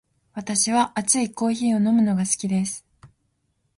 [0.33, 2.83] 私は熱いコーヒーを飲むのが好きです。